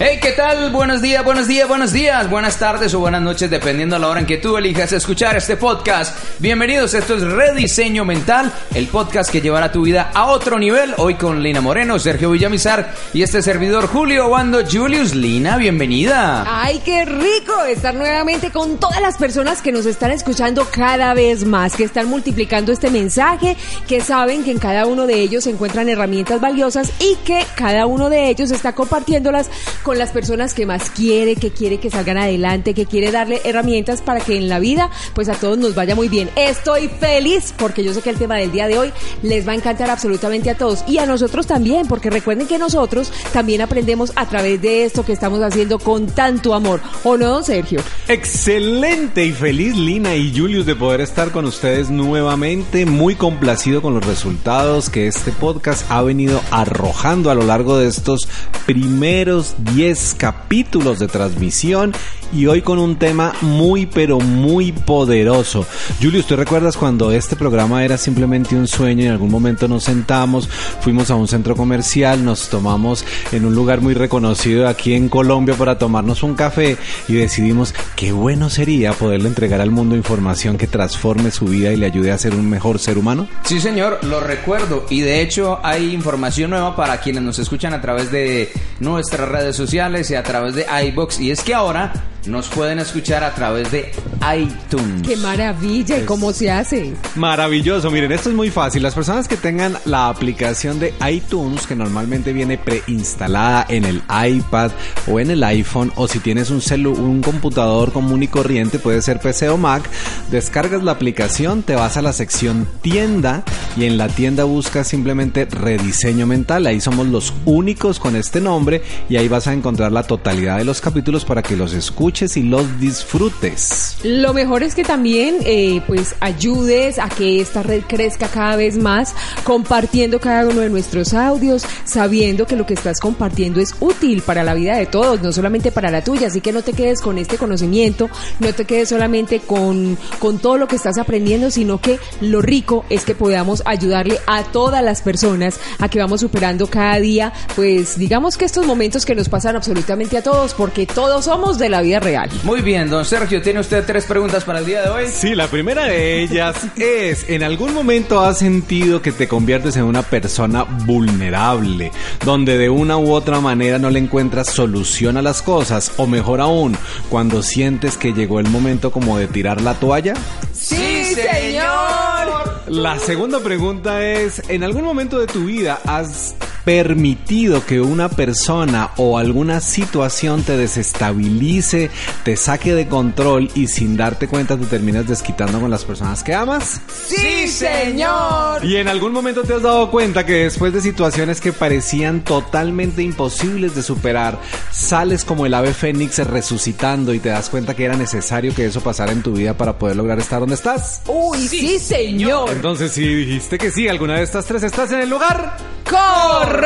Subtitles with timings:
[0.00, 0.70] Hey, ¿qué tal?
[0.70, 4.20] Buenos días, buenos días, buenos días, buenas tardes o buenas noches, dependiendo de la hora
[4.20, 6.16] en que tú elijas escuchar este podcast.
[6.38, 10.94] Bienvenidos, esto es Rediseño Mental, el podcast que llevará tu vida a otro nivel.
[10.98, 15.16] Hoy con Lina Moreno, Sergio Villamizar y este servidor Julio Wando Julius.
[15.16, 16.44] Lina, bienvenida.
[16.46, 21.44] Ay, qué rico estar nuevamente con todas las personas que nos están escuchando cada vez
[21.44, 23.56] más, que están multiplicando este mensaje,
[23.88, 27.86] que saben que en cada uno de ellos se encuentran herramientas valiosas y que cada
[27.86, 29.50] uno de ellos está compartiéndolas
[29.87, 34.02] con las personas que más quiere, que quiere que salgan adelante, que quiere darle herramientas
[34.02, 36.30] para que en la vida pues a todos nos vaya muy bien.
[36.36, 38.92] Estoy feliz porque yo sé que el tema del día de hoy
[39.22, 43.12] les va a encantar absolutamente a todos y a nosotros también, porque recuerden que nosotros
[43.32, 46.80] también aprendemos a través de esto que estamos haciendo con tanto amor.
[47.04, 47.80] ¿O no, don Sergio?
[48.08, 53.94] Excelente y feliz Lina y Julius de poder estar con ustedes nuevamente, muy complacido con
[53.94, 58.28] los resultados que este podcast ha venido arrojando a lo largo de estos
[58.66, 61.92] primeros 10 capítulos de transmisión
[62.32, 65.66] y hoy con un tema muy pero muy poderoso.
[66.00, 69.84] Julius, ¿tú recuerdas cuando este programa era simplemente un sueño y en algún momento nos
[69.84, 70.48] sentamos,
[70.80, 75.54] fuimos a un centro comercial, nos tomamos en un lugar muy reconocido aquí en Colombia
[75.54, 76.76] para tomarnos un café
[77.08, 81.76] y decidimos qué bueno sería poderle entregar al mundo información que transforme su vida y
[81.76, 83.28] le ayude a ser un mejor ser humano?
[83.44, 87.80] Sí, señor, lo recuerdo y de hecho hay información nueva para quienes nos escuchan a
[87.80, 88.50] través de
[88.80, 91.92] nuestras redes sociales y a través de iBox y es que ahora
[92.26, 93.90] nos pueden escuchar a través de
[94.36, 95.06] iTunes.
[95.06, 95.98] ¡Qué maravilla!
[95.98, 96.92] ¿Y cómo se hace?
[97.14, 97.90] Maravilloso.
[97.90, 98.82] Miren, esto es muy fácil.
[98.82, 104.72] Las personas que tengan la aplicación de iTunes, que normalmente viene preinstalada en el iPad
[105.06, 109.00] o en el iPhone, o si tienes un, celu un computador común y corriente, puede
[109.00, 109.88] ser PC o Mac,
[110.30, 113.44] descargas la aplicación, te vas a la sección tienda
[113.76, 116.66] y en la tienda buscas simplemente rediseño mental.
[116.66, 120.64] Ahí somos los únicos con este nombre y ahí vas a encontrar la totalidad de
[120.64, 123.98] los capítulos para que los escuches y los disfrutes.
[124.02, 128.78] Lo mejor es que también eh, pues ayudes a que esta red crezca cada vez
[128.78, 129.14] más,
[129.44, 134.42] compartiendo cada uno de nuestros audios, sabiendo que lo que estás compartiendo es útil para
[134.42, 136.28] la vida de todos, no solamente para la tuya.
[136.28, 138.08] Así que no te quedes con este conocimiento,
[138.40, 142.86] no te quedes solamente con, con todo lo que estás aprendiendo, sino que lo rico
[142.88, 147.98] es que podamos ayudarle a todas las personas a que vamos superando cada día, pues
[147.98, 151.82] digamos que estos momentos que nos pasan absolutamente a todos, porque todos somos de la
[151.82, 152.30] vida real.
[152.44, 155.04] Muy bien, don Sergio, ¿tiene usted tres preguntas para el día de hoy?
[155.08, 159.84] Sí, la primera de ellas es, ¿en algún momento has sentido que te conviertes en
[159.84, 161.92] una persona vulnerable,
[162.24, 165.92] donde de una u otra manera no le encuentras solución a las cosas?
[165.96, 166.76] O mejor aún,
[167.08, 170.14] cuando sientes que llegó el momento como de tirar la toalla?
[170.52, 172.62] Sí, señor.
[172.68, 176.34] La segunda pregunta es, ¿en algún momento de tu vida has
[176.68, 181.90] permitido que una persona o alguna situación te desestabilice,
[182.24, 186.34] te saque de control y sin darte cuenta te terminas desquitando con las personas que
[186.34, 186.82] amas?
[187.06, 188.62] Sí, señor.
[188.62, 193.02] ¿Y en algún momento te has dado cuenta que después de situaciones que parecían totalmente
[193.02, 194.38] imposibles de superar,
[194.70, 198.82] sales como el ave fénix resucitando y te das cuenta que era necesario que eso
[198.82, 201.00] pasara en tu vida para poder lograr estar donde estás?
[201.06, 202.50] Uy, sí, señor.
[202.50, 205.56] Entonces, si dijiste que sí, alguna de estas tres estás en el lugar
[205.88, 206.57] ¡Correcto!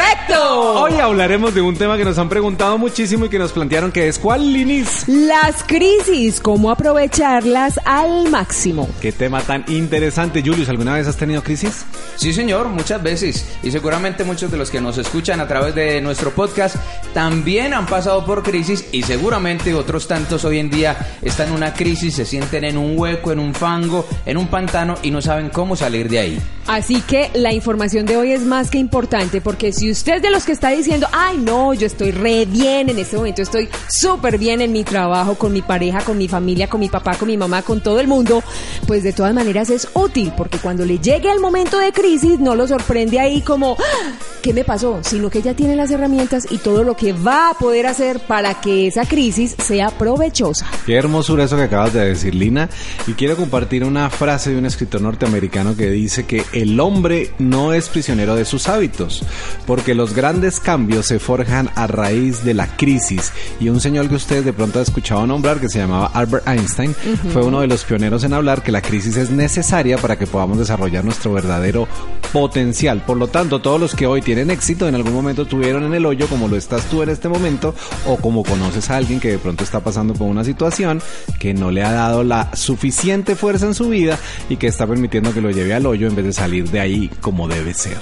[0.44, 4.08] Hoy hablaremos de un tema que nos han preguntado muchísimo y que nos plantearon que
[4.08, 5.04] es ¿cuál, Linis?
[5.06, 8.88] Las crisis, cómo aprovecharlas al máximo.
[9.00, 10.70] Qué tema tan interesante, Julius.
[10.70, 11.84] ¿Alguna vez has tenido crisis?
[12.16, 13.46] Sí, señor, muchas veces.
[13.62, 16.76] Y seguramente muchos de los que nos escuchan a través de nuestro podcast
[17.12, 21.74] también han pasado por crisis y seguramente otros tantos hoy en día están en una
[21.74, 25.50] crisis, se sienten en un hueco, en un fango, en un pantano y no saben
[25.50, 26.40] cómo salir de ahí.
[26.66, 30.30] Así que la información de hoy es más que importante porque si usted es de
[30.30, 34.38] los que está diciendo, ay no, yo estoy re bien en este momento, estoy súper
[34.38, 37.36] bien en mi trabajo, con mi pareja, con mi familia, con mi papá, con mi
[37.36, 38.42] mamá, con todo el mundo,
[38.86, 42.54] pues de todas maneras es útil porque cuando le llegue el momento de crisis no
[42.54, 45.00] lo sorprende ahí como, "Ah, ¿qué me pasó?
[45.02, 48.60] Sino que ya tiene las herramientas y todo lo que va a poder hacer para
[48.60, 50.66] que esa crisis sea provechosa.
[50.84, 52.68] Qué hermosura eso que acabas de decir, Lina.
[53.06, 57.72] Y quiero compartir una frase de un escritor norteamericano que dice que el hombre no
[57.72, 59.24] es prisionero de sus hábitos,
[59.66, 63.32] porque los grandes cambios se forjan a raíz de la crisis.
[63.60, 66.94] Y un señor que ustedes de pronto han escuchado nombrar, que se llamaba Albert Einstein,
[67.32, 70.58] fue uno de los pioneros en hablar que la crisis es necesaria para que podamos
[70.58, 71.88] desarrollar nuestro verdadero
[72.32, 73.02] potencial.
[73.04, 76.06] Por lo tanto, todos los que hoy tienen éxito en algún momento tuvieron en el
[76.06, 77.74] hoyo como lo estás tú en este momento
[78.06, 81.02] o como conoces a alguien que de pronto está pasando por una situación
[81.38, 84.18] que no le ha dado la suficiente fuerza en su vida
[84.48, 87.10] y que está permitiendo que lo lleve al hoyo en vez de salir de ahí
[87.20, 87.98] como debe ser.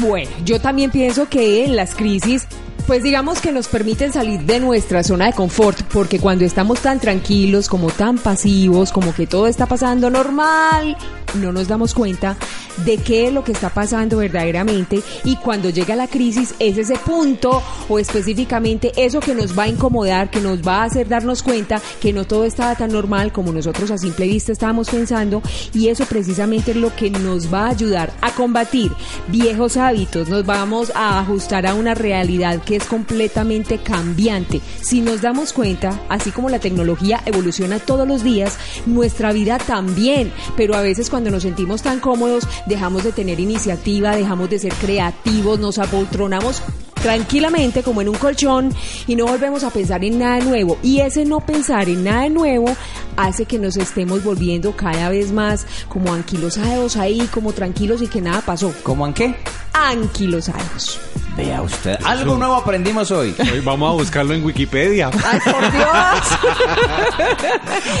[0.00, 2.46] Bueno, yo también pienso que en las crisis
[2.86, 7.00] pues digamos que nos permiten salir de nuestra zona de confort, porque cuando estamos tan
[7.00, 10.96] tranquilos, como tan pasivos, como que todo está pasando normal,
[11.34, 12.36] no nos damos cuenta
[12.84, 16.96] de qué es lo que está pasando verdaderamente y cuando llega la crisis es ese
[16.96, 21.42] punto o específicamente eso que nos va a incomodar, que nos va a hacer darnos
[21.42, 25.42] cuenta que no todo estaba tan normal como nosotros a simple vista estábamos pensando
[25.72, 28.92] y eso precisamente es lo que nos va a ayudar a combatir
[29.28, 34.60] viejos hábitos, nos vamos a ajustar a una realidad que es completamente cambiante.
[34.80, 40.32] Si nos damos cuenta, así como la tecnología evoluciona todos los días, nuestra vida también,
[40.56, 44.72] pero a veces cuando nos sentimos tan cómodos, dejamos de tener iniciativa, dejamos de ser
[44.74, 46.62] creativos, nos apoltronamos
[47.04, 48.72] tranquilamente como en un colchón
[49.06, 50.78] y no volvemos a pensar en nada nuevo.
[50.82, 52.74] Y ese no pensar en nada nuevo
[53.16, 58.22] hace que nos estemos volviendo cada vez más como anquilosados ahí, como tranquilos y que
[58.22, 58.72] nada pasó.
[58.82, 59.36] ¿Cómo en qué?
[59.74, 60.98] Anquilosados.
[61.36, 61.98] Vea usted.
[62.04, 63.34] Algo nuevo aprendimos hoy.
[63.38, 65.10] Hoy vamos a buscarlo en Wikipedia.
[65.24, 65.90] ¡Ay, por Dios!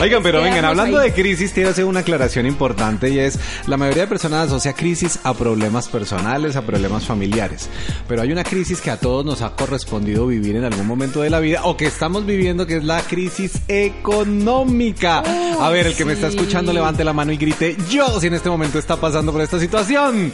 [0.00, 1.10] Oigan, pero vengan, hablando ahí.
[1.10, 5.18] de crisis, quiero hacer una aclaración importante y es, la mayoría de personas asocia crisis
[5.24, 7.68] a problemas personales, a problemas familiares.
[8.06, 11.30] Pero hay una crisis que a todos nos ha correspondido vivir en algún momento de
[11.30, 15.24] la vida o que estamos viviendo, que es la crisis económica.
[15.60, 18.34] a ver, el que me está escuchando, levante la mano y grite, yo si en
[18.34, 20.30] este momento está pasando por esta situación.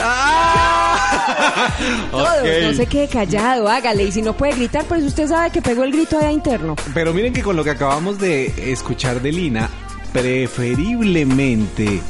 [0.00, 0.70] ¡Ah!
[2.10, 4.04] Todos, no se quede callado, hágale.
[4.04, 6.76] Y si no puede gritar, pues usted sabe que pegó el grito allá interno.
[6.94, 9.70] Pero miren que con lo que acabamos de escuchar de Lina,
[10.12, 12.00] preferiblemente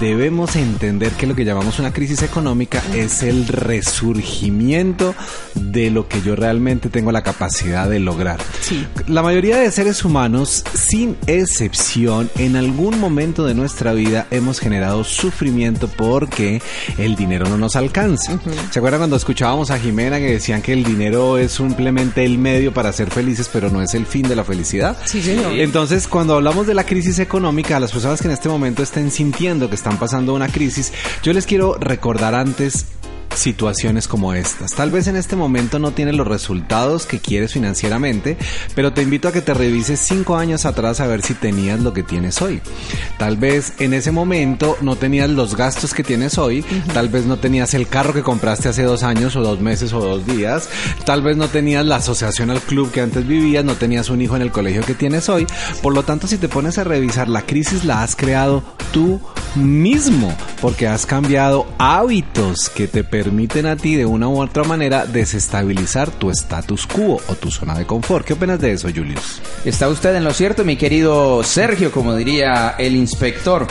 [0.00, 5.14] debemos entender que lo que llamamos una crisis económica es el resurgimiento
[5.54, 8.38] de lo que yo realmente tengo la capacidad de lograr.
[8.60, 8.86] Sí.
[9.06, 15.04] La mayoría de seres humanos, sin excepción, en algún momento de nuestra vida hemos generado
[15.04, 16.62] sufrimiento porque
[16.98, 18.38] el dinero no nos alcanza.
[18.70, 22.72] ¿Se acuerdan cuando escuchábamos a Jimena que decían que el dinero es simplemente el medio
[22.72, 24.96] para ser felices, pero no es el fin de la felicidad?
[25.04, 25.52] Sí, señor.
[25.54, 29.10] Entonces, cuando hablamos de la crisis económica, a las personas que en este momento estén
[29.10, 30.92] sintiendo que están pasando una crisis,
[31.22, 32.84] yo les quiero recordar antes
[33.38, 34.72] situaciones como estas.
[34.72, 38.36] Tal vez en este momento no tienes los resultados que quieres financieramente,
[38.74, 41.92] pero te invito a que te revises cinco años atrás a ver si tenías lo
[41.92, 42.60] que tienes hoy.
[43.18, 47.38] Tal vez en ese momento no tenías los gastos que tienes hoy, tal vez no
[47.38, 50.68] tenías el carro que compraste hace dos años o dos meses o dos días,
[51.04, 54.36] tal vez no tenías la asociación al club que antes vivías, no tenías un hijo
[54.36, 55.46] en el colegio que tienes hoy.
[55.82, 58.62] Por lo tanto, si te pones a revisar, la crisis la has creado
[58.92, 59.20] tú
[59.54, 63.27] mismo, porque has cambiado hábitos que te permiten
[63.66, 67.86] a ti de una u otra manera desestabilizar tu status quo o tu zona de
[67.86, 68.26] confort.
[68.26, 69.40] ¿Qué opinas de eso, Julius?
[69.64, 73.66] Está usted en lo cierto, mi querido Sergio, como diría el inspector.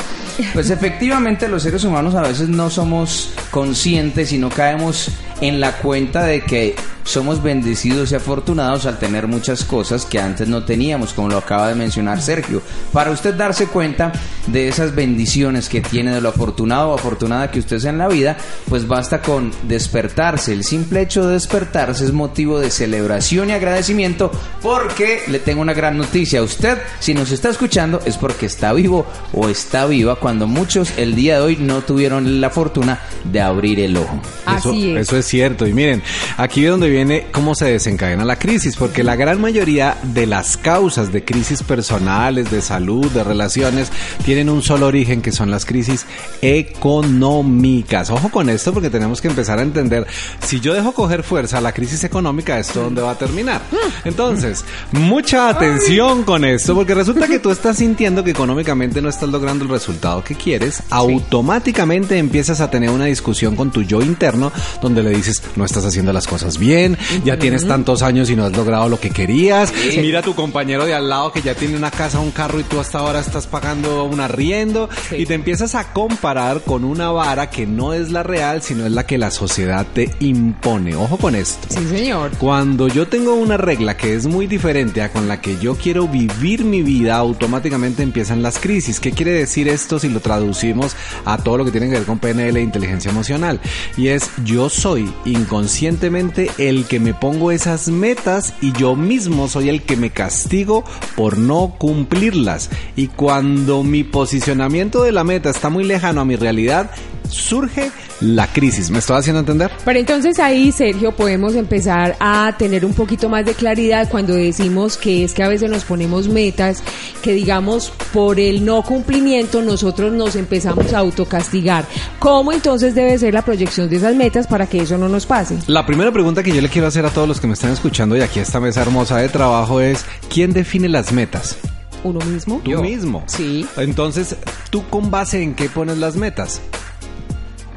[0.53, 5.09] Pues efectivamente los seres humanos a veces no somos conscientes y no caemos
[5.41, 6.75] en la cuenta de que
[7.07, 11.69] somos bendecidos y afortunados al tener muchas cosas que antes no teníamos, como lo acaba
[11.69, 12.61] de mencionar Sergio.
[12.91, 14.11] Para usted darse cuenta
[14.47, 18.09] de esas bendiciones que tiene, de lo afortunado o afortunada que usted sea en la
[18.09, 18.35] vida,
[18.67, 20.51] pues basta con despertarse.
[20.51, 24.29] El simple hecho de despertarse es motivo de celebración y agradecimiento
[24.61, 26.43] porque le tengo una gran noticia.
[26.43, 31.15] Usted, si nos está escuchando, es porque está vivo o está viva cuando muchos el
[31.15, 34.19] día de hoy no tuvieron la fortuna de abrir el ojo.
[34.57, 35.07] Eso, Así es.
[35.07, 35.65] eso es cierto.
[35.65, 36.03] Y miren,
[36.35, 36.96] aquí es donde viene
[37.31, 42.49] cómo se desencadena la crisis, porque la gran mayoría de las causas de crisis personales,
[42.49, 43.91] de salud, de relaciones,
[44.23, 46.05] tienen un solo origen, que son las crisis
[46.41, 48.09] económicas.
[48.09, 50.07] Ojo con esto, porque tenemos que empezar a entender,
[50.45, 53.61] si yo dejo coger fuerza la crisis económica, ¿esto dónde va a terminar?
[54.05, 59.29] Entonces, mucha atención con esto, porque resulta que tú estás sintiendo que económicamente no estás
[59.29, 64.51] logrando el resultado que quieres, automáticamente empiezas a tener una discusión con tu yo interno
[64.81, 68.35] donde le dices, no estás haciendo las cosas bien, bien, ya tienes tantos años y
[68.35, 69.73] no has logrado lo que querías.
[69.97, 72.63] Mira a tu compañero de al lado que ya tiene una casa, un carro y
[72.63, 77.49] tú hasta ahora estás pagando un arriendo y te empiezas a comparar con una vara
[77.49, 80.95] que no es la real, sino es la que la sociedad te impone.
[80.95, 81.67] Ojo con esto.
[81.69, 82.31] Sí, señor.
[82.37, 86.07] Cuando yo tengo una regla que es muy diferente a con la que yo quiero
[86.07, 88.99] vivir mi vida, automáticamente empiezan las crisis.
[88.99, 92.19] ¿Qué quiere decir esto si lo traducimos a todo lo que tiene que ver con
[92.19, 93.59] PNL e inteligencia emocional?
[93.97, 99.69] Y es yo soy inconscientemente el que me pongo esas metas y yo mismo soy
[99.69, 100.83] el que me castigo
[101.15, 102.69] por no cumplirlas.
[102.95, 106.91] Y cuando mi posicionamiento de la meta está muy lejano a mi realidad,
[107.29, 108.89] surge la crisis.
[108.89, 109.71] ¿Me estoy haciendo entender?
[109.85, 114.97] Pero entonces ahí, Sergio, podemos empezar a tener un poquito más de claridad cuando decimos
[114.97, 116.83] que es que a veces nos ponemos metas
[117.21, 121.85] que digamos por el no cumplimiento nosotros nos empezamos a autocastigar.
[122.19, 125.57] ¿Cómo entonces debe ser la proyección de esas metas para que eso no nos pase?
[125.67, 128.17] La primera pregunta que yo le quiero hacer a todos los que me están escuchando
[128.17, 131.57] y aquí a esta mesa hermosa de trabajo es ¿quién define las metas?
[132.03, 132.61] ¿Uno mismo?
[132.63, 133.23] Tú mismo.
[133.27, 133.65] Sí.
[133.75, 134.35] Entonces,
[134.69, 136.61] ¿tú con base en qué pones las metas?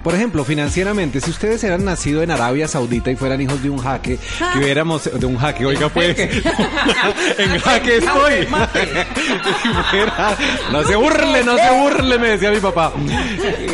[0.02, 3.78] Por ejemplo, financieramente, si ustedes eran nacido en Arabia Saudita y fueran hijos de un
[3.78, 4.18] jaque,
[4.52, 6.18] que hubiéramos de un jaque, oiga pues,
[7.38, 8.48] en jaque estoy.
[10.72, 12.92] No se burle, no se burle, me decía mi papá.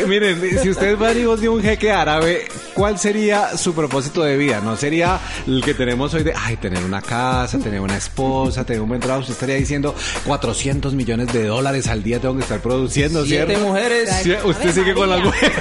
[0.07, 4.61] Miren, si ustedes fueran hijos de un jeque árabe, ¿cuál sería su propósito de vida?
[4.61, 8.81] No sería el que tenemos hoy de, ay, tener una casa, tener una esposa, tener
[8.81, 9.21] un buen trabajo.
[9.21, 13.67] Usted estaría diciendo 400 millones de dólares al día tengo que estar produciendo, Siete ¿cierto?
[13.67, 14.09] mujeres.
[14.43, 15.57] Usted sigue con las mujeres.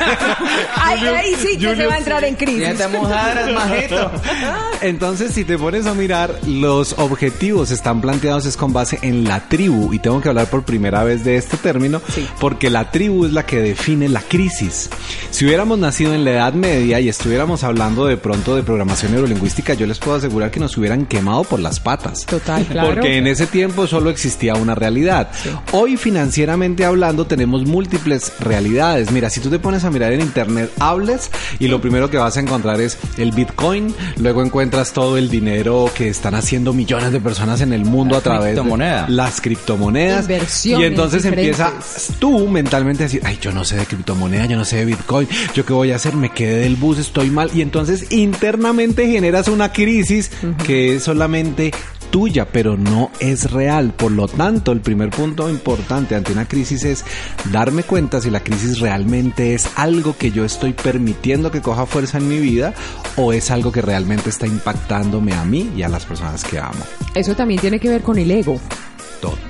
[0.75, 2.63] Ay, ahí sí que se va a entrar en crisis.
[2.77, 4.11] Siete mujeres, majito.
[4.81, 9.49] Entonces, si te pones a mirar, los objetivos están planteados es con base en la
[9.49, 9.93] tribu.
[9.93, 12.01] Y tengo que hablar por primera vez de este término,
[12.41, 14.91] porque la tribu es la que define la crisis.
[15.31, 19.75] Si hubiéramos nacido en la Edad Media y estuviéramos hablando de pronto de programación neurolingüística,
[19.75, 22.27] yo les puedo asegurar que nos hubieran quemado por las patas.
[22.27, 22.95] Total, claro.
[22.95, 25.31] Porque en ese tiempo solo existía una realidad.
[25.73, 29.11] Hoy, financieramente hablando, tenemos múltiples realidades.
[29.11, 30.46] Mira, si tú te pones a mirar en internet,
[30.81, 35.29] hables y lo primero que vas a encontrar es el Bitcoin, luego encuentras todo el
[35.29, 39.07] dinero que están haciendo millones de personas en el mundo La a través criptomoneda.
[39.07, 40.23] de las criptomonedas.
[40.23, 41.61] Inversiones y entonces diferentes.
[41.61, 44.85] empieza tú mentalmente a decir, ay, yo no sé de criptomoneda, yo no sé de
[44.87, 47.51] Bitcoin, yo qué voy a hacer, me quedé del bus, estoy mal.
[47.55, 50.31] Y entonces internamente generas una crisis
[50.67, 51.73] que es solamente
[52.11, 53.93] tuya, pero no es real.
[53.93, 57.05] Por lo tanto, el primer punto importante ante una crisis es
[57.53, 62.19] darme cuenta si la crisis realmente es algo que yo estoy permitiendo que coja fuerza
[62.19, 62.75] en mi vida
[63.17, 66.85] o es algo que realmente está impactándome a mí y a las personas que amo.
[67.15, 68.61] Eso también tiene que ver con el ego.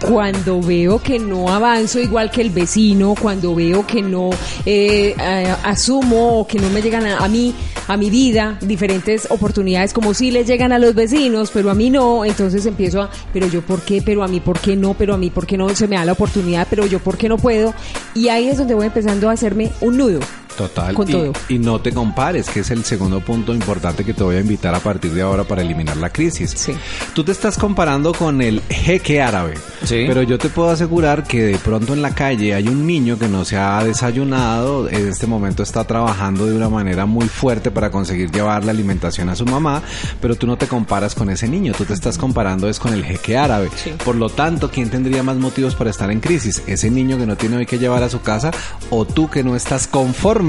[0.09, 4.31] Cuando veo que no avanzo igual que el vecino, cuando veo que no
[4.65, 7.55] eh, eh, asumo o que no me llegan a, a mí,
[7.89, 11.91] a mi vida, diferentes oportunidades como si les llegan a los vecinos, pero a mí
[11.91, 15.15] no, entonces empiezo a, pero yo por qué, pero a mí por qué no, pero
[15.15, 17.37] a mí por qué no se me da la oportunidad, pero yo por qué no
[17.37, 17.75] puedo.
[18.15, 20.21] Y ahí es donde voy empezando a hacerme un nudo.
[20.57, 20.95] Total.
[20.95, 21.33] Con y, todo.
[21.49, 24.75] y no te compares, que es el segundo punto importante que te voy a invitar
[24.75, 26.53] a partir de ahora para eliminar la crisis.
[26.57, 26.73] Sí.
[27.15, 29.55] Tú te estás comparando con el jeque árabe.
[29.85, 30.05] Sí.
[30.07, 33.29] Pero yo te puedo asegurar que de pronto en la calle hay un niño que
[33.29, 37.91] no se ha desayunado, en este momento está trabajando de una manera muy fuerte para
[37.91, 39.83] conseguir llevar la alimentación a su mamá,
[40.21, 43.05] pero tú no te comparas con ese niño, tú te estás comparando es con el
[43.05, 43.69] jeque árabe.
[44.05, 46.63] Por lo tanto, ¿quién tendría más motivos para estar en crisis?
[46.67, 48.51] ¿Ese niño que no tiene hoy que llevar a su casa
[48.91, 50.46] o tú que no estás conforme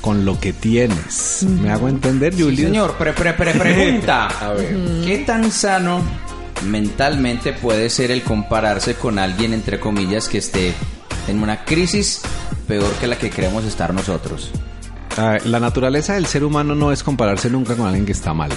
[0.00, 1.44] con lo que tienes?
[1.48, 2.60] ¿Me hago entender, Sí, Julius?
[2.68, 4.26] señor, pre, pre, pre- pregunta.
[4.40, 4.76] A ver.
[5.04, 6.02] ¿Qué tan sano
[6.66, 10.72] mentalmente puede ser el compararse con alguien, entre comillas, que esté
[11.28, 12.20] en una crisis
[12.68, 14.50] peor que la que creemos estar nosotros?
[15.16, 18.34] A ver, la naturaleza del ser humano no es compararse nunca con alguien que está
[18.34, 18.50] mal.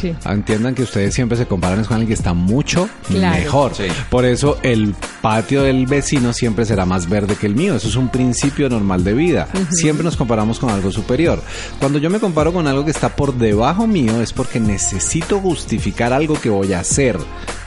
[0.00, 0.14] Sí.
[0.24, 3.36] Entiendan que ustedes siempre se comparan con alguien que está mucho Claro.
[3.38, 3.74] mejor.
[3.74, 3.84] Sí.
[4.08, 7.74] Por eso el patio del vecino siempre será más verde que el mío.
[7.76, 9.48] Eso es un principio normal de vida.
[9.70, 11.42] Siempre nos comparamos con algo superior.
[11.78, 16.12] Cuando yo me comparo con algo que está por debajo mío es porque necesito justificar
[16.12, 17.18] algo que voy a hacer.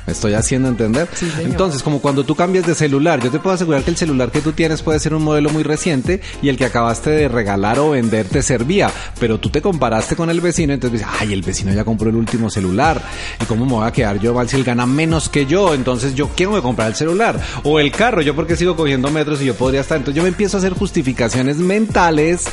[0.06, 1.08] ¿Me estoy haciendo entender?
[1.14, 1.32] Sí.
[1.40, 4.42] Entonces, como cuando tú cambias de celular, yo te puedo asegurar que el celular que
[4.42, 7.92] tú tienes puede ser un modelo muy reciente y el que acabaste de regalar o
[7.92, 11.72] vender te servía, pero tú te comparaste con el vecino, entonces dices, ay, el vecino
[11.74, 13.02] ya compró el último celular,
[13.42, 15.74] ¿y cómo me voy a quedar yo mal si él gana menos que yo?
[15.74, 19.46] Entonces yo quiero comprar el celular o el carro, yo porque sigo cogiendo metros y
[19.46, 22.44] yo podría estar, entonces yo me empiezo a hacer justificaciones mentales,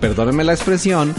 [0.00, 1.14] perdónenme la expresión,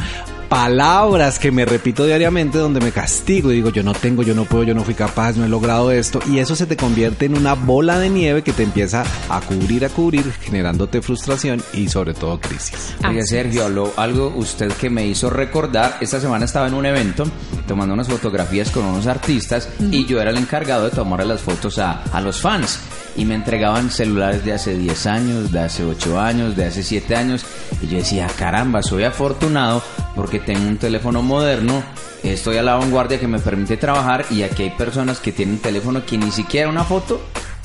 [0.50, 4.46] palabras que me repito diariamente donde me castigo y digo yo no tengo, yo no
[4.46, 7.36] puedo, yo no fui capaz, no he logrado esto y eso se te convierte en
[7.38, 12.14] una bola de nieve que te empieza a cubrir, a cubrir, generándote frustración y sobre
[12.14, 12.96] todo crisis.
[13.02, 15.98] Así Sergio, habló algo usted que me hizo recordar.
[16.02, 17.25] Esta semana estaba en un evento
[17.68, 21.80] tomando unas fotografías con unos artistas y yo era el encargado de tomar las fotos
[21.80, 22.80] a, a los fans.
[23.18, 27.16] Y me entregaban celulares de hace 10 años, de hace 8 años, de hace 7
[27.16, 27.46] años.
[27.82, 29.82] Y yo decía, caramba, soy afortunado
[30.15, 31.84] porque tengo un teléfono moderno
[32.24, 35.62] estoy a la vanguardia que me permite trabajar y aquí hay personas que tienen un
[35.62, 37.22] teléfono que ni siquiera una foto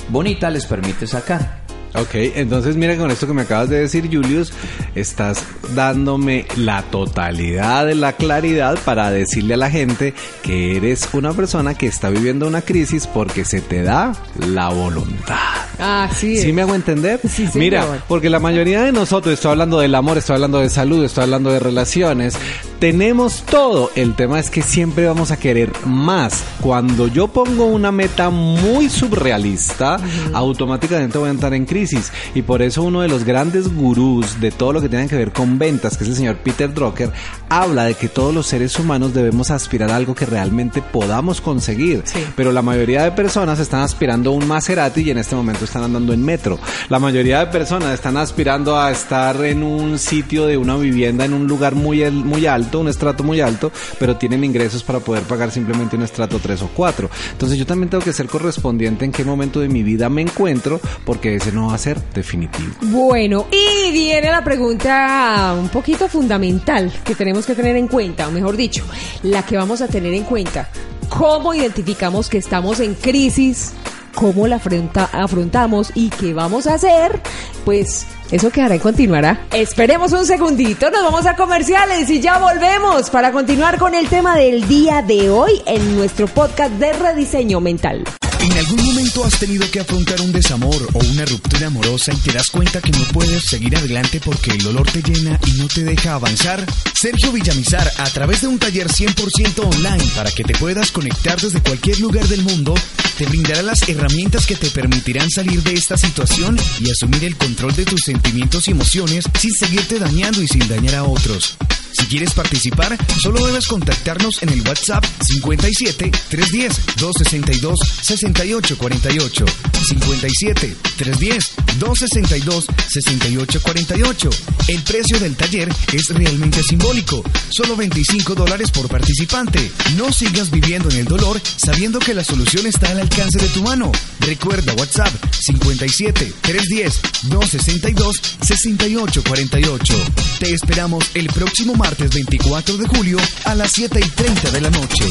[0.08, 1.59] bonita les permite sacar.
[1.94, 4.52] Ok, entonces mira con esto que me acabas de decir, Julius,
[4.94, 5.44] estás
[5.74, 11.74] dándome la totalidad de la claridad para decirle a la gente que eres una persona
[11.74, 15.36] que está viviendo una crisis porque se te da la voluntad.
[15.80, 16.36] Ah, sí.
[16.36, 17.20] ¿Sí me hago entender?
[17.22, 17.56] Sí, señor.
[17.56, 21.24] Mira, porque la mayoría de nosotros, estoy hablando del amor, estoy hablando de salud, estoy
[21.24, 22.36] hablando de relaciones,
[22.80, 23.90] tenemos todo.
[23.94, 26.42] El tema es que siempre vamos a querer más.
[26.62, 29.98] Cuando yo pongo una meta muy surrealista,
[30.32, 32.10] automáticamente voy a entrar en crisis.
[32.34, 35.30] Y por eso uno de los grandes gurús de todo lo que tiene que ver
[35.30, 37.12] con ventas, que es el señor Peter Drucker,
[37.50, 42.02] habla de que todos los seres humanos debemos aspirar a algo que realmente podamos conseguir.
[42.06, 42.24] Sí.
[42.34, 45.82] Pero la mayoría de personas están aspirando a un Maserati y en este momento están
[45.82, 46.58] andando en metro.
[46.88, 51.34] La mayoría de personas están aspirando a estar en un sitio de una vivienda en
[51.34, 52.46] un lugar muy, muy
[52.78, 56.68] un estrato muy alto, pero tienen ingresos para poder pagar simplemente un estrato 3 o
[56.76, 57.10] 4.
[57.32, 60.80] Entonces yo también tengo que ser correspondiente en qué momento de mi vida me encuentro,
[61.04, 62.72] porque ese no va a ser definitivo.
[62.82, 68.30] Bueno, y viene la pregunta un poquito fundamental que tenemos que tener en cuenta, o
[68.30, 68.84] mejor dicho,
[69.22, 70.68] la que vamos a tener en cuenta.
[71.08, 73.72] ¿Cómo identificamos que estamos en crisis?
[74.14, 77.20] ¿Cómo la afronta- afrontamos y qué vamos a hacer?
[77.64, 79.46] Pues eso quedará y continuará.
[79.52, 84.36] Esperemos un segundito, nos vamos a comerciales y ya volvemos para continuar con el tema
[84.36, 88.04] del día de hoy en nuestro podcast de rediseño mental.
[88.42, 92.32] ¿En algún momento has tenido que afrontar un desamor o una ruptura amorosa y te
[92.32, 95.84] das cuenta que no puedes seguir adelante porque el dolor te llena y no te
[95.84, 96.64] deja avanzar?
[96.98, 101.60] Sergio Villamizar, a través de un taller 100% online para que te puedas conectar desde
[101.60, 102.74] cualquier lugar del mundo,
[103.18, 107.74] te brindará las herramientas que te permitirán salir de esta situación y asumir el control
[107.76, 111.58] de tus sentimientos y emociones sin seguirte dañando y sin dañar a otros.
[111.92, 119.44] Si quieres participar, solo debes contactarnos en el WhatsApp 57 310 262 6848.
[119.88, 121.44] 57 310
[121.78, 124.30] 262 6848.
[124.68, 129.70] El precio del taller es realmente simbólico, solo 25 dólares por participante.
[129.96, 133.62] No sigas viviendo en el dolor sabiendo que la solución está al alcance de tu
[133.62, 133.90] mano.
[134.20, 139.94] Recuerda WhatsApp 57 310 262 6848.
[140.38, 144.68] Te esperamos el próximo martes 24 de julio a las 7 y 30 de la
[144.68, 145.04] noche.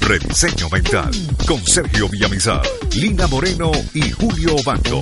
[0.00, 1.10] Rediseño Mental
[1.46, 2.60] con Sergio Villamizar,
[2.94, 5.00] Lina Moreno y Julio Banco.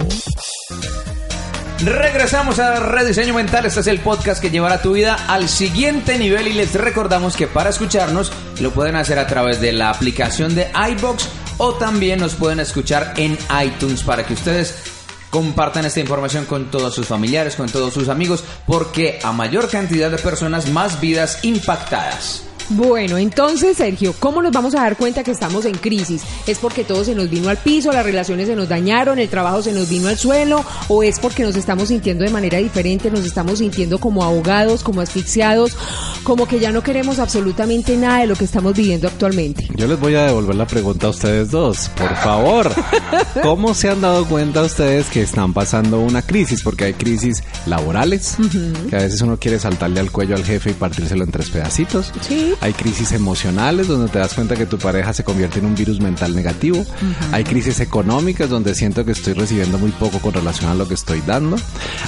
[1.80, 3.66] Regresamos a Rediseño Mental.
[3.66, 6.46] Este es el podcast que llevará tu vida al siguiente nivel.
[6.46, 10.70] Y les recordamos que para escucharnos lo pueden hacer a través de la aplicación de
[10.92, 14.93] iBox o también nos pueden escuchar en iTunes para que ustedes
[15.34, 20.08] compartan esta información con todos sus familiares, con todos sus amigos, porque a mayor cantidad
[20.08, 22.44] de personas, más vidas impactadas.
[22.70, 26.22] Bueno, entonces, Sergio, ¿cómo nos vamos a dar cuenta que estamos en crisis?
[26.46, 29.62] ¿Es porque todo se nos vino al piso, las relaciones se nos dañaron, el trabajo
[29.62, 30.64] se nos vino al suelo?
[30.88, 35.02] ¿O es porque nos estamos sintiendo de manera diferente, nos estamos sintiendo como ahogados, como
[35.02, 35.76] asfixiados,
[36.22, 39.68] como que ya no queremos absolutamente nada de lo que estamos viviendo actualmente?
[39.76, 42.70] Yo les voy a devolver la pregunta a ustedes dos, por favor.
[43.42, 46.62] ¿Cómo se han dado cuenta ustedes que están pasando una crisis?
[46.62, 48.36] Porque hay crisis laborales,
[48.88, 52.12] que a veces uno quiere saltarle al cuello al jefe y partírselo en tres pedacitos.
[52.26, 52.53] Sí.
[52.60, 56.00] Hay crisis emocionales donde te das cuenta que tu pareja se convierte en un virus
[56.00, 56.84] mental negativo.
[57.32, 60.94] Hay crisis económicas donde siento que estoy recibiendo muy poco con relación a lo que
[60.94, 61.56] estoy dando.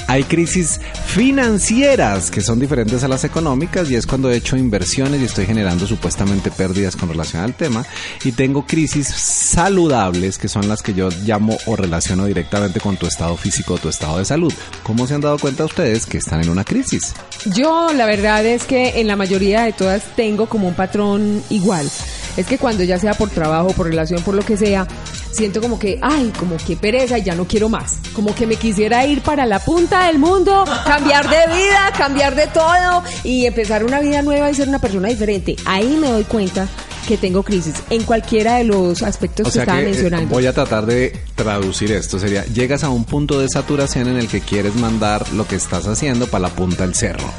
[0.08, 5.20] Hay crisis financieras que son diferentes a las económicas y es cuando he hecho inversiones
[5.20, 7.84] y estoy generando supuestamente pérdidas con relación al tema.
[8.24, 13.06] Y tengo crisis saludables que son las que yo llamo o relaciono directamente con tu
[13.06, 14.52] estado físico o tu estado de salud.
[14.82, 17.14] ¿Cómo se han dado cuenta ustedes que están en una crisis?
[17.46, 21.90] Yo la verdad es que en la mayoría de todas tengo como un patrón igual.
[22.36, 24.86] Es que cuando ya sea por trabajo, por relación, por lo que sea,
[25.32, 27.96] siento como que, ay, como que pereza y ya no quiero más.
[28.12, 32.46] Como que me quisiera ir para la punta del mundo, cambiar de vida, cambiar de
[32.48, 35.56] todo y empezar una vida nueva y ser una persona diferente.
[35.64, 36.68] Ahí me doy cuenta
[37.08, 40.28] que tengo crisis en cualquiera de los aspectos O que estaba que eh, mencionando.
[40.28, 42.18] voy a tratar de traducir esto.
[42.18, 45.86] Sería, llegas a un punto de saturación en el que quieres mandar lo que estás
[45.86, 47.30] haciendo para la punta del cerro.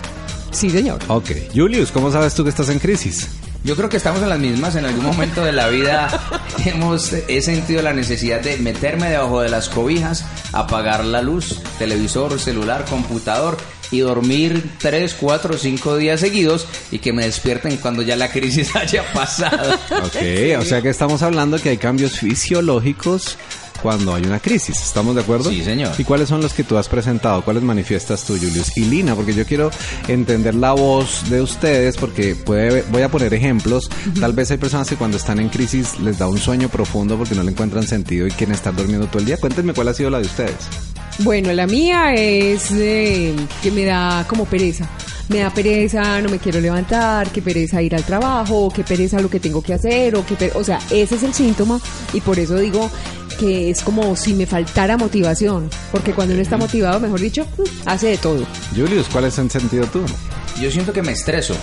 [0.52, 1.00] Sí, señor.
[1.08, 1.32] Ok.
[1.54, 3.28] Julius, ¿cómo sabes tú que estás en crisis?
[3.64, 4.76] Yo creo que estamos en las mismas.
[4.76, 6.08] En algún momento de la vida
[6.66, 12.40] hemos he sentido la necesidad de meterme debajo de las cobijas apagar la luz, televisor,
[12.40, 13.58] celular, computador
[13.92, 18.76] y dormir 3, 4, 5 días seguidos y que me despierten cuando ya la crisis
[18.76, 19.74] haya pasado.
[20.04, 20.16] Ok,
[20.60, 23.38] o sea que estamos hablando que hay cambios fisiológicos
[23.82, 24.82] cuando hay una crisis.
[24.82, 25.50] ¿Estamos de acuerdo?
[25.50, 25.94] Sí, señor.
[25.98, 27.44] ¿Y cuáles son los que tú has presentado?
[27.44, 28.76] ¿Cuáles manifiestas tú, Julius?
[28.78, 29.72] Y Lina, porque yo quiero
[30.08, 33.90] entender la voz de ustedes, porque puede, voy a poner ejemplos.
[34.20, 37.36] Tal vez hay personas que cuando están en crisis les da un sueño profundo porque
[37.36, 39.38] no le encuentran sentido y quieren estar durmiendo todo el día.
[39.38, 40.56] Cuéntenme cuál ha sido la de ustedes.
[41.20, 44.88] Bueno, la mía es eh, que me da como pereza.
[45.30, 49.30] Me da pereza, no me quiero levantar, que pereza ir al trabajo, que pereza lo
[49.30, 51.82] que tengo que hacer, o que, per- o sea, ese es el síntoma
[52.14, 52.90] y por eso digo
[53.38, 57.88] que es como si me faltara motivación, porque cuando uno está motivado, mejor dicho, mm,
[57.88, 58.46] hace de todo.
[58.76, 60.02] Julius, ¿cuál es el sentido tú?
[60.60, 61.56] Yo siento que me estreso.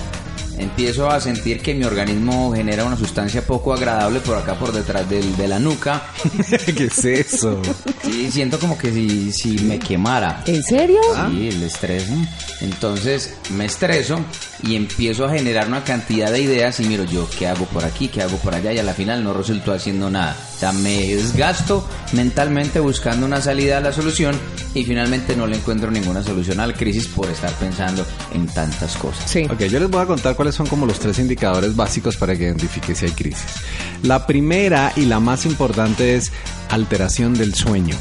[0.58, 5.08] Empiezo a sentir que mi organismo genera una sustancia poco agradable por acá, por detrás
[5.08, 6.02] del- de la nuca.
[6.76, 7.60] ¿Qué es eso?
[8.04, 10.42] Sí, siento como que si, si me quemara.
[10.46, 11.00] ¿En serio?
[11.30, 12.08] Sí, el estrés.
[12.08, 12.26] ¿no?
[12.60, 14.20] Entonces me estreso
[14.62, 18.08] y empiezo a generar una cantidad de ideas y miro yo qué hago por aquí,
[18.08, 20.36] qué hago por allá y a la final no resultó haciendo nada.
[20.56, 24.38] O sea, me desgasto mentalmente buscando una salida a la solución
[24.74, 28.96] y finalmente no le encuentro ninguna solución a la crisis por estar pensando en tantas
[28.96, 29.28] cosas.
[29.30, 29.44] Sí.
[29.50, 32.94] Ok, yo les voy a contar son como los tres indicadores básicos para que identifique
[32.94, 33.56] si hay crisis.
[34.02, 36.32] La primera y la más importante es
[36.70, 37.96] alteración del sueño.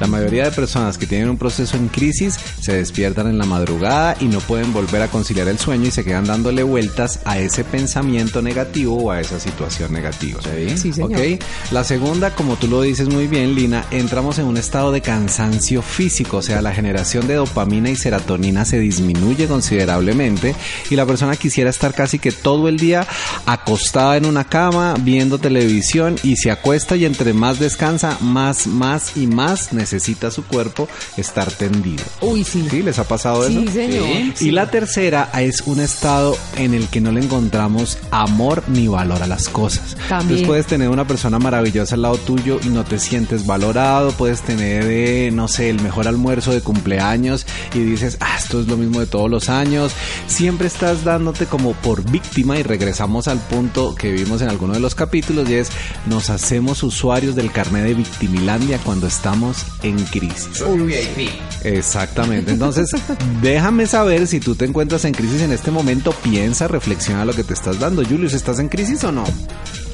[0.00, 4.16] La mayoría de personas que tienen un proceso en crisis se despiertan en la madrugada
[4.18, 7.64] y no pueden volver a conciliar el sueño y se quedan dándole vueltas a ese
[7.64, 10.40] pensamiento negativo o a esa situación negativa.
[10.76, 11.12] Sí, señor.
[11.12, 11.42] Ok.
[11.70, 15.82] La segunda, como tú lo dices muy bien, Lina, entramos en un estado de cansancio
[15.82, 20.54] físico, o sea, la generación de dopamina y serotonina se disminuye considerablemente
[20.88, 23.06] y la persona quisiera estar casi que todo el día
[23.44, 29.18] acostada en una cama viendo televisión y se acuesta y entre más descansa, más, más
[29.18, 32.04] y más necesita su cuerpo estar tendido.
[32.20, 32.66] Uy, sí.
[32.70, 32.82] ¿Sí?
[32.82, 33.72] ¿Les ha pasado Sí, eso?
[33.72, 34.06] señor.
[34.36, 34.48] Sí.
[34.48, 39.22] Y la tercera es un estado en el que no le encontramos amor ni valor
[39.22, 39.96] a las cosas.
[40.08, 40.20] También.
[40.20, 44.42] Entonces puedes tener una persona maravillosa al lado tuyo y no te sientes valorado, puedes
[44.42, 48.76] tener, eh, no sé, el mejor almuerzo de cumpleaños y dices, ah, esto es lo
[48.76, 49.92] mismo de todos los años.
[50.26, 54.80] Siempre estás dándote como por víctima y regresamos al punto que vimos en alguno de
[54.80, 55.70] los capítulos y es,
[56.06, 60.50] nos hacemos usuarios del carnet de victimilandia cuando estamos en crisis.
[60.54, 61.30] Soy VIP.
[61.64, 62.52] Exactamente.
[62.52, 62.90] Entonces,
[63.42, 66.12] déjame saber si tú te encuentras en crisis en este momento.
[66.22, 68.04] Piensa, reflexiona lo que te estás dando.
[68.04, 69.24] Julius, ¿estás en crisis o no?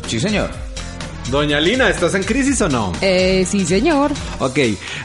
[0.07, 0.51] Sí, señor.
[1.31, 2.93] Doña Lina, ¿estás en crisis o no?
[3.01, 4.13] Eh, sí, señor.
[4.39, 4.59] Ok,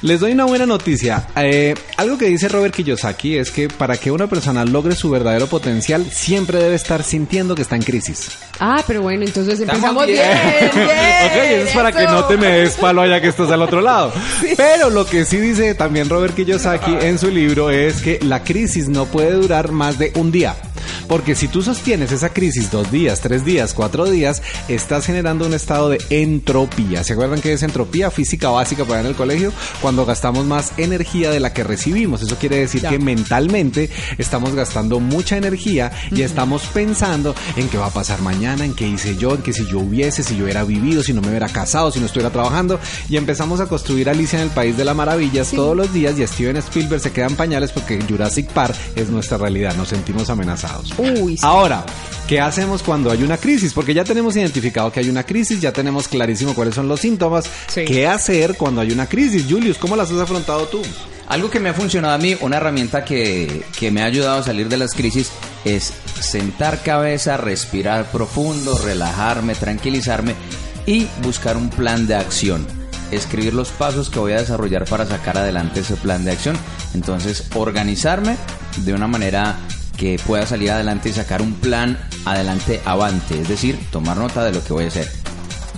[0.04, 1.28] les doy una buena noticia.
[1.36, 5.48] Eh, algo que dice Robert Kiyosaki es que para que una persona logre su verdadero
[5.48, 8.38] potencial, siempre debe estar sintiendo que está en crisis.
[8.60, 10.20] Ah, pero bueno, entonces empezamos bien.
[10.22, 10.72] bien.
[10.74, 10.86] bien,
[11.26, 13.82] ok, eso es para que no te me des palo allá que estás al otro
[13.82, 14.14] lado.
[14.58, 18.90] Pero lo que sí dice también Robert Kiyosaki en su libro es que la crisis
[18.90, 20.56] no puede durar más de un día.
[21.08, 25.54] Porque si tú sostienes esa crisis dos días, tres días, cuatro días, estás generando un
[25.54, 27.04] estado de entropía.
[27.04, 29.52] ¿Se acuerdan que es entropía física básica para en el colegio?
[29.82, 32.22] Cuando gastamos más energía de la que recibimos.
[32.22, 32.90] Eso quiere decir Ya.
[32.90, 38.66] que mentalmente estamos gastando mucha energía y estamos pensando en qué va a pasar mañana,
[38.66, 41.22] en qué hice yo, en que si yo hubiese, si yo hubiera vivido, si no
[41.22, 42.80] me hubiera casado, si no estuviera trabajando.
[43.10, 46.26] Y empezamos a construir Alicia en el País de las Maravillas todos los días y
[46.26, 49.76] Steven Spielberg se queda en pañales porque Jurassic Park es nuestra realidad.
[49.76, 50.94] Nos sentimos amenazados.
[51.02, 51.46] Uy, sí.
[51.46, 51.86] Ahora,
[52.28, 53.74] ¿qué hacemos cuando hay una crisis?
[53.74, 57.46] Porque ya tenemos identificado que hay una crisis, ya tenemos clarísimo cuáles son los síntomas.
[57.68, 57.86] Sí.
[57.86, 59.46] ¿Qué hacer cuando hay una crisis?
[59.50, 60.82] Julius, ¿cómo las has afrontado tú?
[61.28, 64.44] Algo que me ha funcionado a mí, una herramienta que, que me ha ayudado a
[64.44, 65.32] salir de las crisis,
[65.64, 70.36] es sentar cabeza, respirar profundo, relajarme, tranquilizarme
[70.86, 72.68] y buscar un plan de acción.
[73.12, 76.58] Escribir los pasos que voy a desarrollar para sacar adelante ese plan de acción.
[76.94, 78.38] Entonces, organizarme
[78.78, 79.58] de una manera
[80.02, 83.40] que pueda salir adelante y sacar un plan adelante avante.
[83.40, 85.08] Es decir, tomar nota de lo que voy a hacer.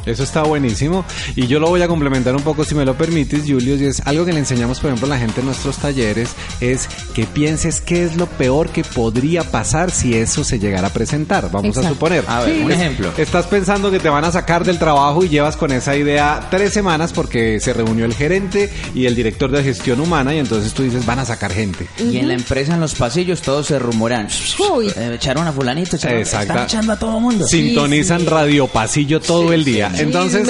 [0.05, 1.05] Eso está buenísimo.
[1.35, 3.81] Y yo lo voy a complementar un poco, si me lo permites, Julius.
[3.81, 6.87] Y es algo que le enseñamos, por ejemplo, a la gente en nuestros talleres: es
[7.13, 11.49] que pienses qué es lo peor que podría pasar si eso se llegara a presentar.
[11.51, 12.23] Vamos a suponer.
[12.27, 12.61] A ver, Sí.
[12.63, 13.11] un ejemplo.
[13.17, 16.73] Estás pensando que te van a sacar del trabajo y llevas con esa idea tres
[16.73, 20.83] semanas porque se reunió el gerente y el director de gestión humana y entonces tú
[20.83, 21.87] dices van a sacar gente.
[21.99, 24.27] Y en la empresa, en los pasillos, todos se rumoran.
[24.73, 24.87] Uy.
[24.95, 26.51] Eh, echaron a fulanito, echaron, Exacto.
[26.53, 27.47] están echando a todo mundo.
[27.47, 28.25] Sintonizan sí.
[28.27, 29.91] Radio Pasillo todo Sí, el día.
[29.97, 30.47] Entonces,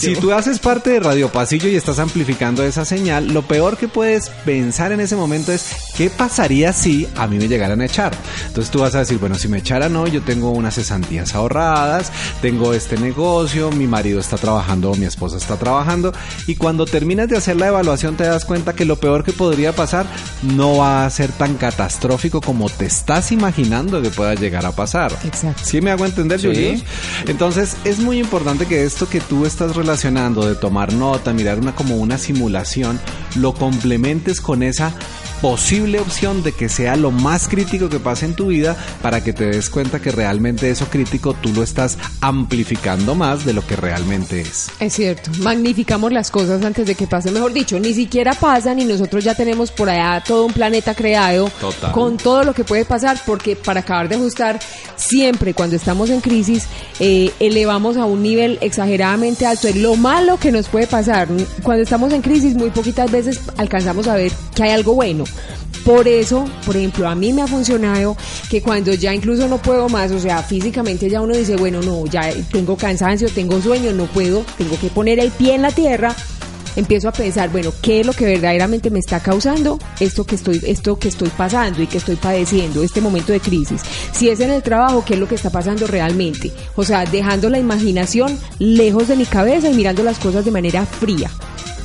[0.00, 3.88] si tú haces parte de Radio Pasillo y estás amplificando esa señal, lo peor que
[3.88, 8.12] puedes pensar en ese momento es ¿qué pasaría si a mí me llegaran a echar?
[8.46, 12.12] Entonces tú vas a decir, bueno, si me echaran hoy, yo tengo unas cesantías ahorradas,
[12.42, 16.12] tengo este negocio, mi marido está trabajando, mi esposa está trabajando,
[16.46, 19.72] y cuando terminas de hacer la evaluación te das cuenta que lo peor que podría
[19.72, 20.06] pasar
[20.42, 25.12] no va a ser tan catastrófico como te estás imaginando que pueda llegar a pasar.
[25.24, 25.62] Exacto.
[25.64, 26.46] ¿Sí me hago entender, Sí.
[26.46, 26.84] Julius?
[27.26, 31.74] Entonces es muy importante que esto que tú estás relacionando de tomar nota, mirar una
[31.74, 33.00] como una simulación,
[33.36, 34.94] lo complementes con esa
[35.40, 39.32] posible opción de que sea lo más crítico que pase en tu vida para que
[39.32, 43.76] te des cuenta que realmente eso crítico tú lo estás amplificando más de lo que
[43.76, 44.70] realmente es.
[44.80, 47.30] Es cierto, magnificamos las cosas antes de que pase.
[47.30, 51.50] Mejor dicho, ni siquiera pasan y nosotros ya tenemos por allá todo un planeta creado
[51.60, 51.92] Total.
[51.92, 54.60] con todo lo que puede pasar, porque para acabar de ajustar,
[54.96, 56.64] siempre cuando estamos en crisis,
[56.98, 61.28] eh, elevamos a un nivel exageradamente alto es lo malo que nos puede pasar.
[61.62, 65.24] Cuando estamos en crisis, muy poquitas veces alcanzamos a ver que hay algo bueno.
[65.84, 68.16] Por eso, por ejemplo, a mí me ha funcionado
[68.50, 72.04] que cuando ya incluso no puedo más, o sea, físicamente ya uno dice, bueno, no,
[72.06, 76.14] ya tengo cansancio, tengo sueño, no puedo, tengo que poner el pie en la tierra,
[76.76, 80.60] empiezo a pensar, bueno, ¿qué es lo que verdaderamente me está causando esto que estoy
[80.66, 83.80] esto que estoy pasando y que estoy padeciendo, este momento de crisis?
[84.12, 86.52] Si es en el trabajo, ¿qué es lo que está pasando realmente?
[86.76, 90.84] O sea, dejando la imaginación lejos de mi cabeza y mirando las cosas de manera
[90.84, 91.30] fría.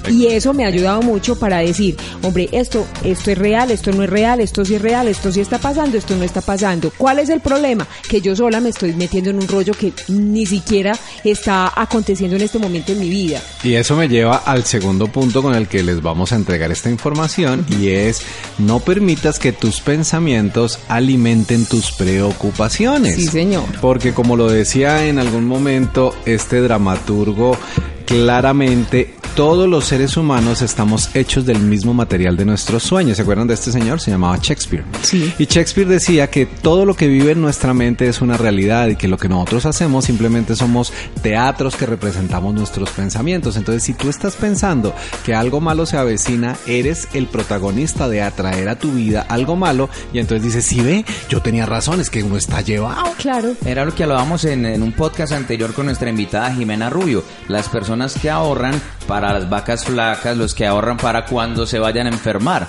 [0.09, 4.03] Y eso me ha ayudado mucho para decir, hombre, esto, esto es real, esto no
[4.03, 6.91] es real, esto sí es real, esto sí está pasando, esto no está pasando.
[6.97, 7.87] ¿Cuál es el problema?
[8.07, 12.43] Que yo sola me estoy metiendo en un rollo que ni siquiera está aconteciendo en
[12.43, 13.41] este momento en mi vida.
[13.63, 16.89] Y eso me lleva al segundo punto con el que les vamos a entregar esta
[16.89, 18.21] información y es
[18.57, 23.15] no permitas que tus pensamientos alimenten tus preocupaciones.
[23.15, 23.65] Sí, señor.
[23.81, 27.57] Porque como lo decía en algún momento este dramaturgo,
[28.05, 33.17] claramente todos los seres humanos estamos hechos del mismo material de nuestros sueños.
[33.17, 33.99] ¿Se acuerdan de este señor?
[33.99, 34.85] Se llamaba Shakespeare.
[35.01, 35.33] Sí.
[35.37, 38.95] Y Shakespeare decía que todo lo que vive en nuestra mente es una realidad y
[38.95, 43.57] que lo que nosotros hacemos simplemente somos teatros que representamos nuestros pensamientos.
[43.57, 48.69] Entonces, si tú estás pensando que algo malo se avecina, eres el protagonista de atraer
[48.69, 52.23] a tu vida algo malo y entonces dices, sí ve, yo tenía razón, es que
[52.23, 53.11] uno está llevado.
[53.17, 53.53] Claro.
[53.65, 57.23] Era lo que hablábamos en, en un podcast anterior con nuestra invitada Jimena Rubio.
[57.49, 62.07] Las personas que ahorran para las vacas flacas, los que ahorran para cuando se vayan
[62.07, 62.67] a enfermar.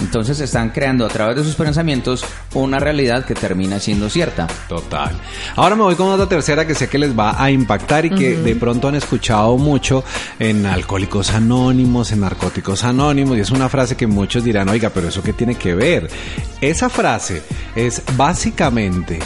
[0.00, 4.46] Entonces están creando a través de sus pensamientos una realidad que termina siendo cierta.
[4.68, 5.16] Total.
[5.54, 8.36] Ahora me voy con otra tercera que sé que les va a impactar y que
[8.36, 10.04] de pronto han escuchado mucho
[10.38, 15.08] en Alcohólicos Anónimos, en Narcóticos Anónimos, y es una frase que muchos dirán, oiga, pero
[15.08, 16.10] eso qué tiene que ver.
[16.60, 17.42] Esa frase
[17.74, 19.18] es básicamente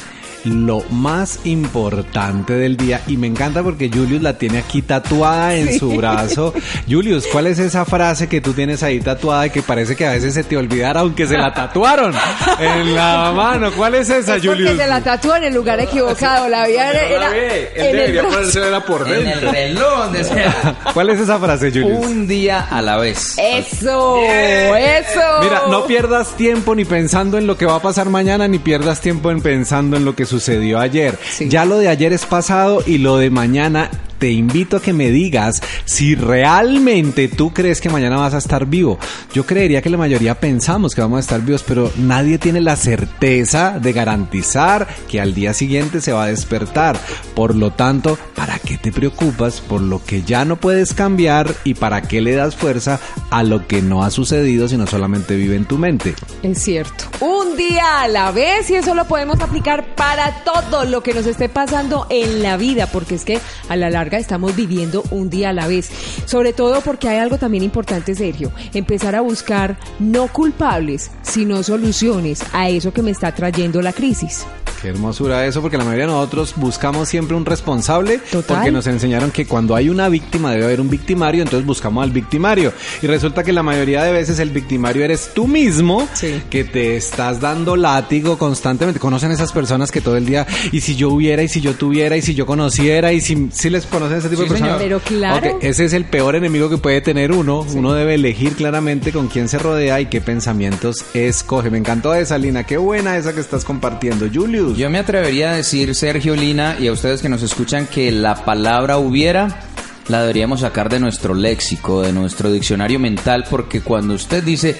[0.44, 5.79] lo más importante del día y me encanta porque Julius la tiene aquí tatuada en
[5.79, 6.55] su brazo.
[6.88, 10.12] Julius, ¿cuál es esa frase que tú tienes ahí tatuada y que parece que a
[10.12, 12.14] veces se te olvidara aunque se la tatuaron
[12.59, 13.70] en la mano?
[13.72, 14.76] ¿Cuál es esa, Es porque Julius?
[14.79, 16.48] se la tatuó en el lugar equivocado.
[16.48, 17.31] La había era,
[17.74, 18.64] en el brazo.
[18.64, 22.07] era por En el reloj decía, ¿Cuál es esa frase, Julius?
[22.07, 23.37] un día a la vez.
[23.38, 25.20] Eso, eso.
[25.42, 29.00] Mira, no pierdas tiempo ni pensando en lo que va a pasar mañana, ni pierdas
[29.00, 31.19] tiempo en pensando en lo que sucedió ayer.
[31.31, 31.49] Sí.
[31.49, 33.90] Ya lo de ayer es pasado y lo de mañana
[34.21, 38.66] te invito a que me digas si realmente tú crees que mañana vas a estar
[38.66, 38.99] vivo.
[39.33, 42.77] Yo creería que la mayoría pensamos que vamos a estar vivos, pero nadie tiene la
[42.77, 47.01] certeza de garantizar que al día siguiente se va a despertar.
[47.35, 51.73] Por lo tanto, ¿para qué te preocupas por lo que ya no puedes cambiar y
[51.73, 55.64] para qué le das fuerza a lo que no ha sucedido, sino solamente vive en
[55.64, 56.14] tu mente?
[56.43, 57.05] Es cierto.
[57.21, 61.27] Un día a la vez y eso lo podemos aplicar para todo lo que nos
[61.27, 65.51] esté pasando en la vida, porque es que a la larga estamos viviendo un día
[65.51, 65.90] a la vez.
[66.25, 72.43] Sobre todo porque hay algo también importante, Sergio, empezar a buscar no culpables, sino soluciones
[72.53, 74.47] a eso que me está trayendo la crisis.
[74.81, 78.57] Qué hermosura eso, porque la mayoría de nosotros buscamos siempre un responsable, Total.
[78.57, 82.12] porque nos enseñaron que cuando hay una víctima debe haber un victimario, entonces buscamos al
[82.12, 82.73] victimario.
[83.03, 86.41] Y resulta que la mayoría de veces el victimario eres tú mismo, Sí.
[86.49, 88.99] que te estás dando látigo constantemente.
[88.99, 92.17] Conocen esas personas que todo el día, y si yo hubiera, y si yo tuviera,
[92.17, 94.79] y si yo conociera, y si, si les conocen ese tipo Sí, de personas.
[94.79, 95.01] señor.
[95.03, 95.57] Pero claro.
[95.57, 97.61] Ok, ese es el peor enemigo que puede tener uno.
[97.75, 101.69] Uno debe elegir claramente con quién se rodea y qué pensamientos escoge.
[101.71, 102.65] Me encantó esa, Lina.
[102.65, 104.79] Qué buena esa que estás compartiendo, Julius.
[104.79, 108.47] Yo me atrevería a decir, Sergio Lina, y a ustedes que nos escuchan, que la
[108.47, 109.61] palabra hubiera
[110.09, 114.77] la deberíamos sacar de nuestro léxico, de nuestro diccionario mental, porque cuando usted dice,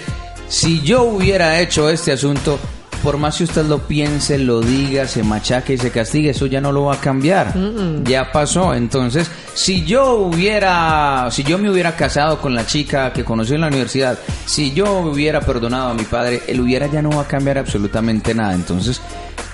[0.47, 2.59] si yo hubiera hecho este asunto,
[3.03, 6.61] por más que usted lo piense, lo diga, se machaque y se castigue, eso ya
[6.61, 7.53] no lo va a cambiar.
[8.03, 8.73] Ya pasó.
[8.73, 13.61] Entonces, si yo hubiera, si yo me hubiera casado con la chica que conocí en
[13.61, 17.27] la universidad, si yo hubiera perdonado a mi padre, el hubiera ya no va a
[17.27, 18.53] cambiar absolutamente nada.
[18.53, 19.01] Entonces,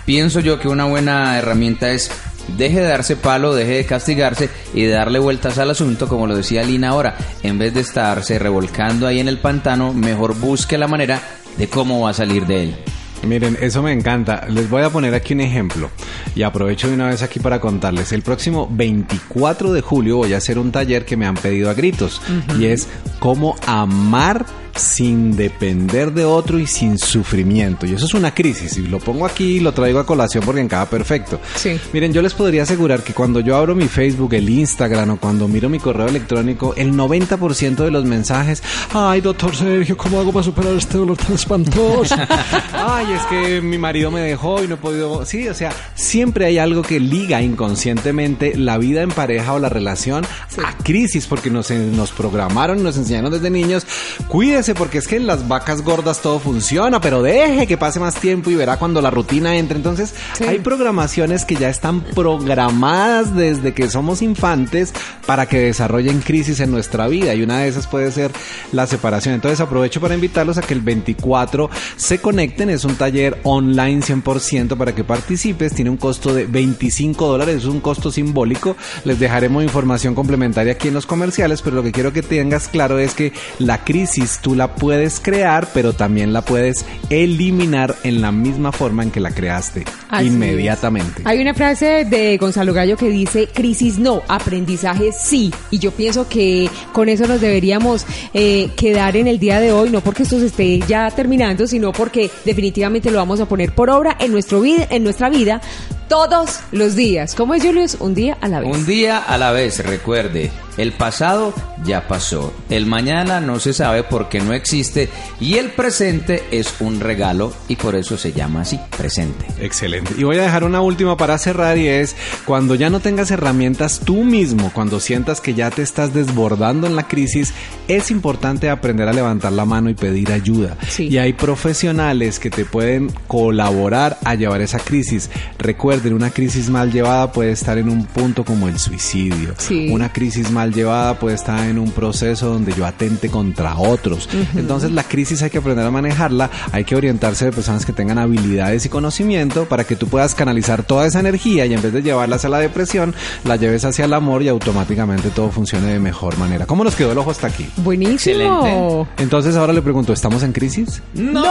[0.05, 2.11] pienso yo que una buena herramienta es
[2.55, 6.35] deje de darse palo, deje de castigarse y de darle vueltas al asunto, como lo
[6.35, 10.87] decía Lina ahora, en vez de estarse revolcando ahí en el pantano, mejor busque la
[10.87, 11.21] manera
[11.57, 12.75] de cómo va a salir de él.
[13.23, 14.45] Miren, eso me encanta.
[14.47, 15.89] Les voy a poner aquí un ejemplo
[16.35, 18.11] y aprovecho de una vez aquí para contarles.
[18.11, 21.73] El próximo 24 de julio voy a hacer un taller que me han pedido a
[21.73, 22.21] gritos
[22.59, 22.87] y es
[23.19, 24.45] cómo amar
[24.77, 27.85] sin depender de otro y sin sufrimiento.
[27.85, 28.77] Y eso es una crisis.
[28.77, 31.39] Y lo pongo aquí y lo traigo a colación porque encaja perfecto.
[31.55, 31.79] Sí.
[31.93, 35.47] Miren, yo les podría asegurar que cuando yo abro mi Facebook, el Instagram o cuando
[35.47, 38.61] miro mi correo electrónico, el 90% de los mensajes,
[38.93, 42.15] ay, doctor Sergio, ¿cómo hago para superar este dolor tan espantoso?
[42.73, 45.25] ay, es que mi marido me dejó y no he podido...
[45.25, 49.69] Sí, o sea, siempre hay algo que liga inconscientemente la vida en pareja o la
[49.69, 50.25] relación
[50.63, 53.85] a crisis porque nos, nos programaron, nos enseñaron desde niños,
[54.27, 58.15] cuídese porque es que en las vacas gordas todo funciona, pero deje que pase más
[58.15, 59.77] tiempo y verá cuando la rutina entre.
[59.77, 60.43] Entonces, Sí.
[60.43, 64.93] hay programaciones que ya están programadas desde que somos infantes
[65.25, 68.31] para que desarrollen crisis en nuestra vida y una de esas puede ser
[68.71, 69.35] la separación.
[69.35, 72.69] Entonces, aprovecho para invitarlos a que el 24 se conecten.
[72.69, 75.73] Es un taller online 100% para que participes.
[75.73, 78.75] Tiene un costo de 25 dólares, es un costo simbólico.
[79.05, 82.99] Les dejaremos información complementaria aquí en los comerciales, pero lo que quiero que tengas claro
[82.99, 88.31] es que la crisis tú la puedes crear, pero también la puedes eliminar en la
[88.31, 91.21] misma forma en que la creaste, Así inmediatamente.
[91.25, 95.53] Hay una frase de Gonzalo Gallo que dice, crisis no, aprendizaje sí.
[95.71, 99.89] Y yo pienso que con eso nos deberíamos eh, quedar en el día de hoy,
[99.89, 103.89] no porque esto se esté ya terminando, sino porque definitivamente lo vamos a poner por
[103.89, 105.61] obra en, nuestro vid- en nuestra vida
[106.07, 107.35] todos los días.
[107.35, 107.97] ¿Cómo es, Julius?
[107.99, 108.75] Un día a la vez.
[108.75, 114.03] Un día a la vez, recuerde, el pasado ya pasó, el mañana no se sabe
[114.03, 115.09] porque no existe
[115.39, 119.45] y el presente es un regalo y por eso se llama así, presente.
[119.59, 120.13] Excelente.
[120.17, 124.01] Y voy a dejar una última para cerrar y es cuando ya no tengas herramientas
[124.03, 127.53] tú mismo, cuando sientas que ya te estás desbordando en la crisis,
[127.87, 130.77] es importante aprender a levantar la mano y pedir ayuda.
[130.87, 131.07] Sí.
[131.07, 135.29] Y hay profesionales que te pueden colaborar a llevar esa crisis.
[135.57, 139.53] Recuerden, una crisis mal llevada puede estar en un punto como el suicidio.
[139.57, 139.89] Sí.
[139.89, 144.29] Una crisis mal llevada puede estar en un proceso donde yo atente contra otros.
[144.55, 148.17] Entonces la crisis hay que aprender a manejarla, hay que orientarse de personas que tengan
[148.17, 152.01] habilidades y conocimiento para que tú puedas canalizar toda esa energía y en vez de
[152.01, 156.37] llevarla hacia la depresión, la lleves hacia el amor y automáticamente todo funcione de mejor
[156.37, 156.65] manera.
[156.65, 157.69] ¿Cómo nos quedó el ojo hasta aquí?
[157.77, 158.15] Buenísimo.
[158.15, 159.07] Excelente.
[159.17, 161.01] Entonces ahora le pregunto, ¿estamos en crisis?
[161.13, 161.43] ¡No!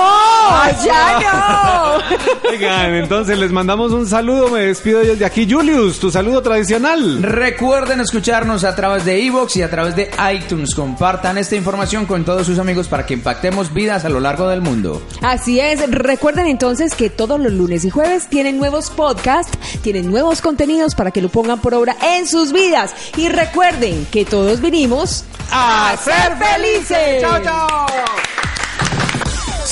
[0.85, 2.51] ¡Ya no!
[2.51, 5.47] Oigan, entonces les mandamos un saludo, me despido desde aquí.
[5.51, 7.23] Julius, tu saludo tradicional.
[7.23, 10.75] Recuerden escucharnos a través de Evox y a través de iTunes.
[10.75, 14.61] Compartan esta información con todos sus amigos para que impactemos vidas a lo largo del
[14.61, 15.03] mundo.
[15.23, 20.41] Así es, recuerden entonces que todos los lunes y jueves tienen nuevos podcasts, tienen nuevos
[20.41, 22.95] contenidos para que lo pongan por obra en sus vidas.
[23.17, 27.21] Y recuerden que todos vinimos a ser felices.
[27.21, 27.87] ¡Chao, chao!